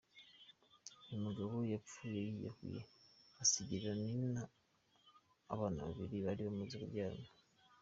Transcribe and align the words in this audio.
Uyu 1.03 1.17
mugabo 1.25 1.53
yapfuye 1.71 2.19
yiyahuye, 2.27 2.81
asigira 3.43 3.89
Nina 4.03 4.41
abana 5.53 5.79
babiri 5.87 6.15
bari 6.25 6.41
bamaze 6.47 6.75
kubyarana. 6.81 7.29